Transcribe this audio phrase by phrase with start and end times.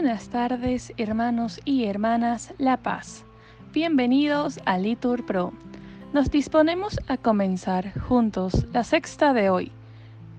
[0.00, 3.24] Buenas tardes, hermanos y hermanas La Paz.
[3.72, 5.52] Bienvenidos a Litur Pro.
[6.12, 9.72] Nos disponemos a comenzar juntos la sexta de hoy,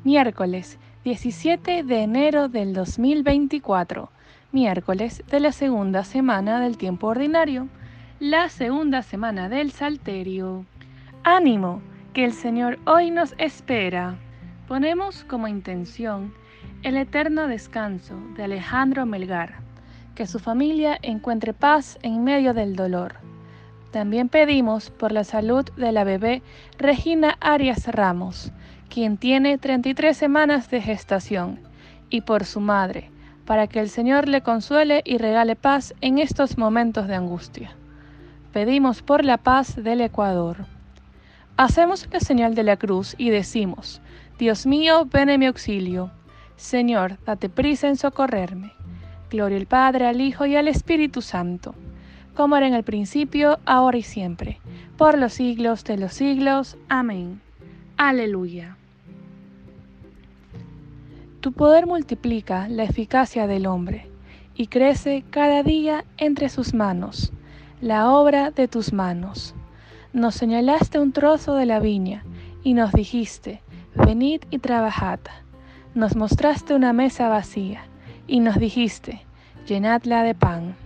[0.06, 4.10] miércoles 17 de enero del 2024,
[4.54, 7.68] miércoles de la segunda semana del tiempo ordinario,
[8.22, 10.66] la segunda semana del Salterio.
[11.26, 11.82] Ánimo,
[12.14, 14.16] que el Señor hoy nos espera.
[14.70, 16.34] Ponemos como intención
[16.82, 19.56] el eterno descanso de Alejandro Melgar,
[20.16, 23.16] que su familia encuentre paz en medio del dolor.
[23.92, 26.42] También pedimos por la salud de la bebé
[26.78, 28.54] Regina Arias Ramos,
[28.90, 31.60] quien tiene 33 semanas de gestación,
[32.10, 33.12] y por su madre,
[33.46, 37.72] para que el Señor le consuele y regale paz en estos momentos de angustia.
[38.54, 40.66] Pedimos por la paz del Ecuador.
[41.58, 44.02] Hacemos la señal de la cruz y decimos,
[44.38, 46.12] Dios mío, ven en mi auxilio.
[46.60, 48.74] Señor, date prisa en socorrerme.
[49.32, 51.74] Gloria al Padre, al Hijo y al Espíritu Santo,
[52.36, 54.60] como era en el principio, ahora y siempre,
[54.98, 56.78] por los siglos de los siglos.
[56.90, 57.40] Amén.
[57.96, 58.76] Aleluya.
[61.40, 64.08] Tu poder multiplica la eficacia del hombre
[64.54, 67.32] y crece cada día entre sus manos,
[67.80, 69.56] la obra de tus manos.
[70.12, 72.26] Nos señalaste un trozo de la viña
[72.66, 73.62] y nos dijiste,
[73.96, 75.22] venid y trabajad
[76.00, 77.82] nos mostraste una mesa vacía
[78.26, 79.22] y nos dijiste,
[79.68, 80.78] llenadla de pan.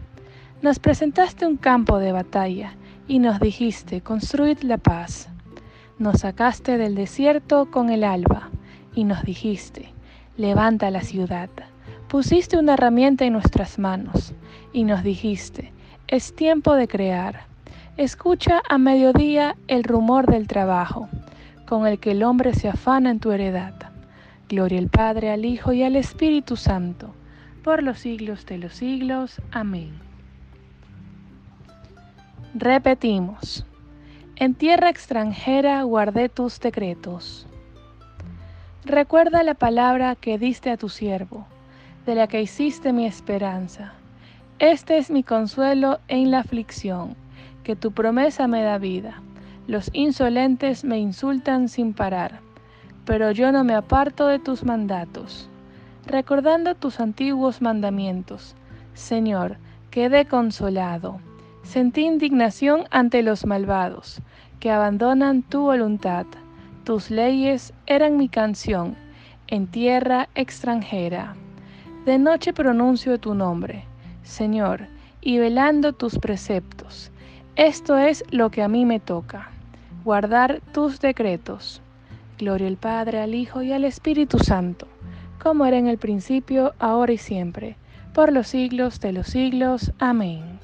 [0.63, 2.73] Nos presentaste un campo de batalla
[3.07, 5.29] y nos dijiste, construid la paz.
[5.99, 8.49] Nos sacaste del desierto con el alba
[8.95, 9.93] y nos dijiste,
[10.35, 11.49] levanta la ciudad.
[12.07, 14.33] Pusiste una herramienta en nuestras manos
[14.73, 15.73] y nos dijiste,
[16.07, 17.41] es tiempo de crear.
[17.97, 21.07] Escucha a mediodía el rumor del trabajo,
[21.67, 23.92] con el que el hombre se afana en tu heredad.
[24.53, 27.15] Gloria al Padre, al Hijo y al Espíritu Santo,
[27.63, 29.41] por los siglos de los siglos.
[29.49, 29.93] Amén.
[32.53, 33.65] Repetimos.
[34.35, 37.47] En tierra extranjera guardé tus decretos.
[38.85, 41.47] Recuerda la palabra que diste a tu siervo,
[42.05, 43.93] de la que hiciste mi esperanza.
[44.59, 47.15] Este es mi consuelo en la aflicción,
[47.63, 49.19] que tu promesa me da vida.
[49.65, 52.52] Los insolentes me insultan sin parar
[53.05, 55.49] pero yo no me aparto de tus mandatos.
[56.05, 58.55] Recordando tus antiguos mandamientos,
[58.93, 59.57] Señor,
[59.89, 61.19] quedé consolado.
[61.63, 64.21] Sentí indignación ante los malvados,
[64.59, 66.25] que abandonan tu voluntad.
[66.83, 68.95] Tus leyes eran mi canción
[69.47, 71.35] en tierra extranjera.
[72.05, 73.85] De noche pronuncio tu nombre,
[74.23, 74.87] Señor,
[75.21, 77.11] y velando tus preceptos.
[77.55, 79.49] Esto es lo que a mí me toca,
[80.03, 81.81] guardar tus decretos.
[82.43, 84.85] Gloria al Padre, al Hijo y al Espíritu Santo,
[85.41, 87.77] como era en el principio, ahora y siempre,
[88.13, 89.93] por los siglos de los siglos.
[89.97, 90.59] Amén.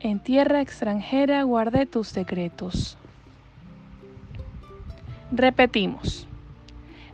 [0.00, 2.98] En tierra extranjera guardé tus decretos.
[5.30, 6.26] Repetimos.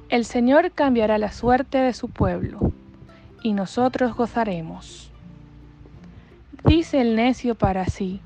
[0.09, 2.73] El Señor cambiará la suerte de su pueblo,
[3.43, 5.13] y nosotros gozaremos.
[6.65, 8.23] Dice el necio para sí,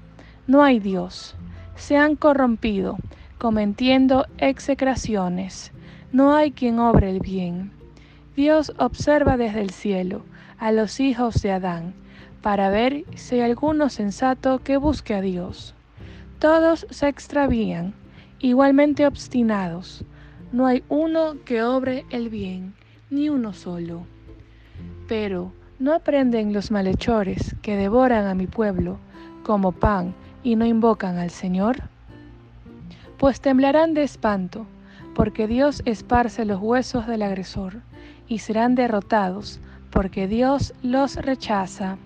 [0.46, 1.34] no hay Dios,
[1.74, 2.98] se han corrompido,
[3.44, 5.70] cometiendo execraciones.
[6.12, 7.72] No hay quien obre el bien.
[8.34, 10.24] Dios observa desde el cielo
[10.56, 11.92] a los hijos de Adán,
[12.40, 15.74] para ver si hay alguno sensato que busque a Dios.
[16.38, 17.92] Todos se extravían,
[18.38, 20.06] igualmente obstinados.
[20.50, 22.72] No hay uno que obre el bien,
[23.10, 24.06] ni uno solo.
[25.06, 28.96] Pero, ¿no aprenden los malhechores que devoran a mi pueblo
[29.42, 31.93] como pan y no invocan al Señor?
[33.18, 34.66] Pues temblarán de espanto,
[35.14, 37.82] porque Dios esparce los huesos del agresor,
[38.26, 39.60] y serán derrotados,
[39.90, 41.96] porque Dios los rechaza.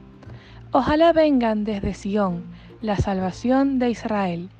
[0.72, 2.44] Ojalá vengan desde Sión
[2.82, 4.50] la salvación de Israel,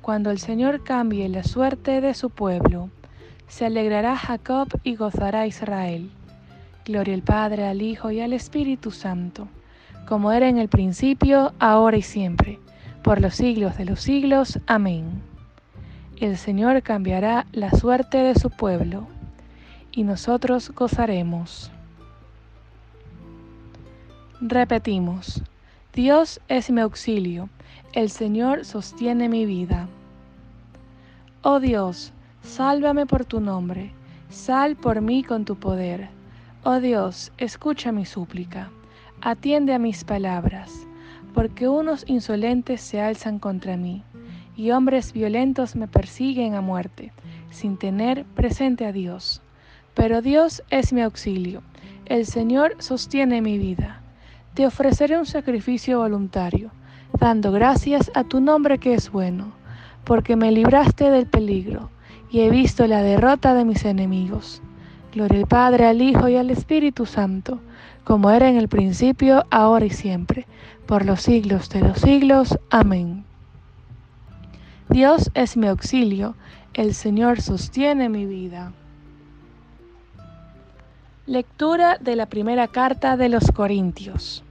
[0.00, 2.88] cuando el Señor cambie la suerte de su pueblo.
[3.46, 6.10] Se alegrará Jacob y gozará Israel.
[6.84, 9.48] Gloria al Padre, al Hijo y al Espíritu Santo,
[10.06, 12.58] como era en el principio, ahora y siempre,
[13.02, 14.58] por los siglos de los siglos.
[14.66, 15.37] Amén
[16.20, 19.06] el Señor cambiará la suerte de su pueblo,
[19.92, 21.70] y nosotros gozaremos.
[24.40, 25.42] Repetimos,
[25.92, 27.48] Dios es mi auxilio,
[27.92, 29.88] el Señor sostiene mi vida.
[31.42, 32.12] Oh Dios,
[32.42, 33.92] sálvame por tu nombre,
[34.28, 36.08] sal por mí con tu poder.
[36.64, 38.70] Oh Dios, escucha mi súplica,
[39.20, 40.72] atiende a mis palabras,
[41.32, 44.02] porque unos insolentes se alzan contra mí
[44.58, 47.12] y hombres violentos me persiguen a muerte,
[47.48, 49.40] sin tener presente a Dios.
[49.94, 51.62] Pero Dios es mi auxilio,
[52.06, 54.02] el Señor sostiene mi vida.
[54.54, 56.72] te ofreceré un sacrificio voluntario,
[57.20, 59.52] dando gracias a tu nombre que es bueno,
[60.02, 61.90] porque me libraste del peligro
[62.28, 64.60] y he visto la derrota de mis enemigos.
[65.12, 67.60] Gloria al Padre, al Hijo y al Espíritu Santo,
[68.02, 70.48] como era en el principio, ahora y siempre,
[70.86, 72.58] por los siglos de los siglos.
[72.70, 73.27] Amén.
[74.90, 76.34] Dios es mi auxilio,
[76.72, 78.72] el Señor sostiene mi vida.
[81.26, 84.42] Lectura de la primera carta de los Corintios.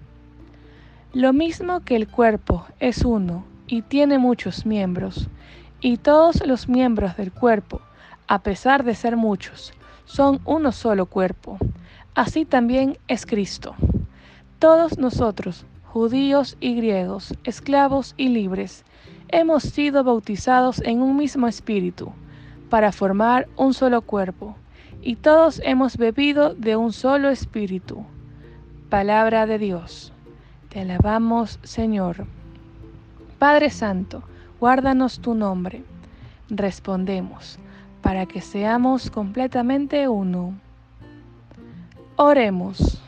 [1.12, 5.28] Lo mismo que el cuerpo es uno y tiene muchos miembros,
[5.82, 7.82] y todos los miembros del cuerpo,
[8.28, 9.74] a pesar de ser muchos,
[10.06, 11.58] son uno solo cuerpo.
[12.14, 13.74] Así también es Cristo.
[14.60, 18.86] Todos nosotros, judíos y griegos, esclavos y libres,
[19.30, 22.12] hemos sido bautizados en un mismo espíritu,
[22.70, 24.56] para formar un solo cuerpo
[25.02, 28.06] y todos hemos bebido de un solo espíritu.
[28.90, 30.12] Palabra de Dios.
[30.70, 32.26] Te alabamos, Señor.
[33.40, 34.24] Padre Santo,
[34.60, 35.84] guárdanos tu nombre.
[36.50, 37.60] Respondemos,
[38.02, 40.54] para que seamos completamente uno.
[42.16, 43.02] Oremos.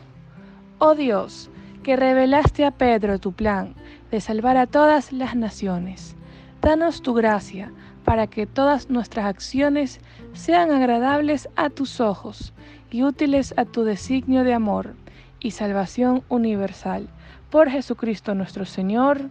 [0.78, 1.50] Oh Dios,
[1.84, 3.74] que revelaste a Pedro tu plan
[4.12, 6.16] de salvar a todas las naciones,
[6.62, 7.72] danos tu gracia
[8.04, 10.00] para que todas nuestras acciones
[10.34, 12.54] sean agradables a tus ojos
[12.92, 14.96] y útiles a tu designio de amor
[15.40, 17.08] y salvación universal.
[17.50, 19.30] Por Jesucristo nuestro Señor,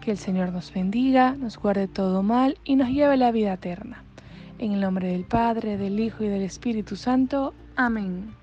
[0.00, 3.52] que el Señor nos bendiga, nos guarde todo mal y nos lleve a la vida
[3.52, 4.02] eterna.
[4.58, 7.54] En el nombre del Padre, del Hijo y del Espíritu Santo.
[7.76, 8.39] Amén.